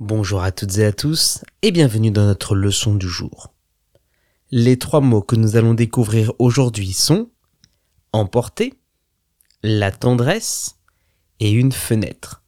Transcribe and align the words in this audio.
Bonjour 0.00 0.42
à 0.42 0.52
toutes 0.52 0.76
et 0.76 0.84
à 0.84 0.92
tous 0.92 1.42
et 1.62 1.72
bienvenue 1.72 2.10
dans 2.10 2.26
notre 2.26 2.54
leçon 2.54 2.96
du 2.96 3.08
jour. 3.08 3.54
Les 4.50 4.78
trois 4.78 5.00
mots 5.00 5.22
que 5.22 5.36
nous 5.36 5.56
allons 5.56 5.72
découvrir 5.72 6.34
aujourd'hui 6.38 6.92
sont 6.92 7.30
emporter, 8.12 8.74
la 9.62 9.90
tendresse 9.90 10.76
et 11.40 11.50
une 11.50 11.72
fenêtre. 11.72 12.44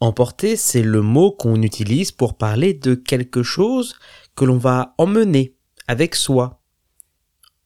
Emporter, 0.00 0.56
c'est 0.56 0.82
le 0.82 1.00
mot 1.00 1.30
qu'on 1.30 1.62
utilise 1.62 2.10
pour 2.10 2.36
parler 2.36 2.74
de 2.74 2.96
quelque 2.96 3.44
chose 3.44 3.94
que 4.34 4.44
l'on 4.44 4.58
va 4.58 4.96
emmener 4.98 5.54
avec 5.86 6.16
soi. 6.16 6.60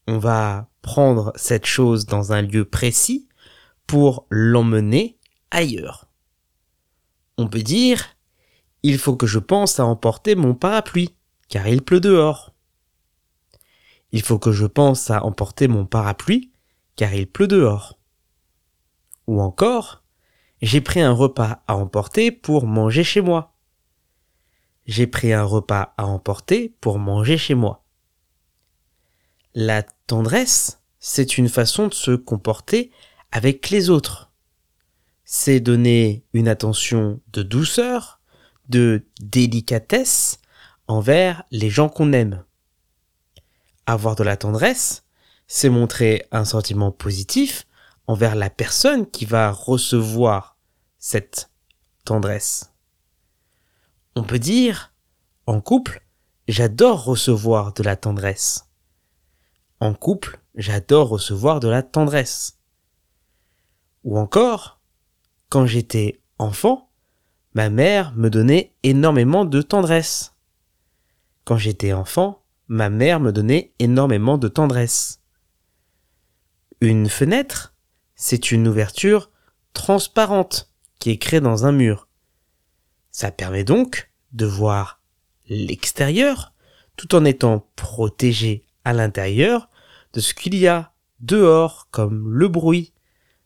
On 0.06 0.18
va 0.18 0.68
prendre 0.82 1.32
cette 1.36 1.64
chose 1.64 2.04
dans 2.04 2.34
un 2.34 2.42
lieu 2.42 2.66
précis 2.66 3.26
pour 3.86 4.26
l'emmener 4.28 5.18
ailleurs. 5.50 6.10
On 7.38 7.48
peut 7.48 7.62
dire 7.62 8.13
il 8.86 8.98
faut 8.98 9.16
que 9.16 9.26
je 9.26 9.38
pense 9.38 9.80
à 9.80 9.86
emporter 9.86 10.34
mon 10.34 10.54
parapluie, 10.54 11.14
car 11.48 11.66
il 11.66 11.80
pleut 11.80 12.00
dehors. 12.00 12.52
Il 14.12 14.20
faut 14.20 14.38
que 14.38 14.52
je 14.52 14.66
pense 14.66 15.10
à 15.10 15.24
emporter 15.24 15.68
mon 15.68 15.86
parapluie, 15.86 16.52
car 16.94 17.14
il 17.14 17.26
pleut 17.26 17.48
dehors. 17.48 17.98
Ou 19.26 19.40
encore, 19.40 20.04
j'ai 20.60 20.82
pris 20.82 21.00
un 21.00 21.12
repas 21.12 21.62
à 21.66 21.76
emporter 21.76 22.30
pour 22.30 22.66
manger 22.66 23.04
chez 23.04 23.22
moi. 23.22 23.54
J'ai 24.84 25.06
pris 25.06 25.32
un 25.32 25.44
repas 25.44 25.94
à 25.96 26.04
emporter 26.04 26.76
pour 26.82 26.98
manger 26.98 27.38
chez 27.38 27.54
moi. 27.54 27.86
La 29.54 29.82
tendresse, 29.82 30.82
c'est 30.98 31.38
une 31.38 31.48
façon 31.48 31.88
de 31.88 31.94
se 31.94 32.10
comporter 32.10 32.90
avec 33.32 33.70
les 33.70 33.88
autres. 33.88 34.30
C'est 35.24 35.60
donner 35.60 36.26
une 36.34 36.48
attention 36.48 37.22
de 37.32 37.42
douceur, 37.42 38.20
de 38.68 39.06
délicatesse 39.20 40.38
envers 40.86 41.44
les 41.50 41.70
gens 41.70 41.88
qu'on 41.88 42.12
aime. 42.12 42.44
Avoir 43.86 44.16
de 44.16 44.22
la 44.22 44.36
tendresse, 44.36 45.04
c'est 45.46 45.68
montrer 45.68 46.26
un 46.30 46.44
sentiment 46.44 46.90
positif 46.90 47.66
envers 48.06 48.34
la 48.34 48.50
personne 48.50 49.10
qui 49.10 49.24
va 49.24 49.50
recevoir 49.50 50.56
cette 50.98 51.50
tendresse. 52.04 52.72
On 54.16 54.22
peut 54.22 54.38
dire, 54.38 54.92
en 55.46 55.60
couple, 55.60 56.02
j'adore 56.48 57.04
recevoir 57.04 57.72
de 57.72 57.82
la 57.82 57.96
tendresse. 57.96 58.68
En 59.80 59.92
couple, 59.94 60.40
j'adore 60.54 61.08
recevoir 61.08 61.60
de 61.60 61.68
la 61.68 61.82
tendresse. 61.82 62.58
Ou 64.04 64.18
encore, 64.18 64.80
quand 65.48 65.66
j'étais 65.66 66.20
enfant, 66.38 66.90
ma 67.54 67.70
mère 67.70 68.12
me 68.16 68.28
donnait 68.28 68.74
énormément 68.82 69.44
de 69.44 69.62
tendresse. 69.62 70.34
Quand 71.44 71.56
j'étais 71.56 71.92
enfant, 71.92 72.42
ma 72.68 72.90
mère 72.90 73.20
me 73.20 73.32
donnait 73.32 73.72
énormément 73.78 74.38
de 74.38 74.48
tendresse. 74.48 75.20
Une 76.80 77.08
fenêtre, 77.08 77.74
c'est 78.16 78.50
une 78.50 78.66
ouverture 78.66 79.30
transparente 79.72 80.72
qui 80.98 81.10
est 81.10 81.18
créée 81.18 81.40
dans 81.40 81.66
un 81.66 81.72
mur. 81.72 82.08
Ça 83.10 83.30
permet 83.30 83.64
donc 83.64 84.10
de 84.32 84.46
voir 84.46 85.00
l'extérieur 85.48 86.52
tout 86.96 87.14
en 87.14 87.24
étant 87.24 87.68
protégé 87.76 88.64
à 88.84 88.92
l'intérieur 88.92 89.68
de 90.12 90.20
ce 90.20 90.34
qu'il 90.34 90.54
y 90.54 90.66
a 90.66 90.92
dehors 91.20 91.88
comme 91.90 92.32
le 92.32 92.48
bruit, 92.48 92.92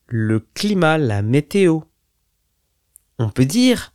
le 0.06 0.40
climat, 0.40 0.98
la 0.98 1.22
météo. 1.22 1.80
On 3.18 3.30
peut 3.30 3.44
dire 3.44 3.92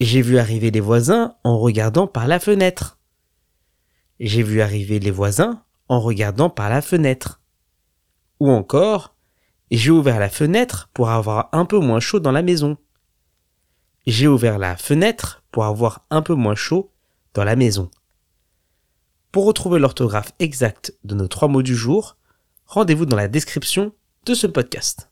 j'ai 0.00 0.22
vu 0.22 0.38
arriver 0.38 0.70
les 0.70 0.80
voisins 0.80 1.36
en 1.42 1.58
regardant 1.58 2.06
par 2.06 2.26
la 2.26 2.38
fenêtre. 2.38 2.98
J'ai 4.20 4.42
vu 4.42 4.60
arriver 4.60 4.98
les 4.98 5.10
voisins 5.10 5.62
en 5.88 6.00
regardant 6.00 6.50
par 6.50 6.68
la 6.68 6.82
fenêtre. 6.82 7.40
Ou 8.40 8.50
encore, 8.50 9.14
j'ai 9.70 9.90
ouvert 9.90 10.18
la 10.18 10.28
fenêtre 10.28 10.90
pour 10.92 11.10
avoir 11.10 11.48
un 11.52 11.64
peu 11.64 11.78
moins 11.78 12.00
chaud 12.00 12.20
dans 12.20 12.32
la 12.32 12.42
maison. 12.42 12.76
J'ai 14.06 14.28
ouvert 14.28 14.58
la 14.58 14.76
fenêtre 14.76 15.42
pour 15.50 15.64
avoir 15.64 16.06
un 16.10 16.22
peu 16.22 16.34
moins 16.34 16.54
chaud 16.54 16.92
dans 17.34 17.44
la 17.44 17.56
maison. 17.56 17.90
Pour 19.32 19.46
retrouver 19.46 19.78
l'orthographe 19.78 20.32
exacte 20.38 20.94
de 21.04 21.14
nos 21.14 21.28
trois 21.28 21.48
mots 21.48 21.62
du 21.62 21.74
jour, 21.74 22.16
rendez-vous 22.66 23.06
dans 23.06 23.16
la 23.16 23.28
description 23.28 23.92
de 24.24 24.34
ce 24.34 24.46
podcast. 24.46 25.10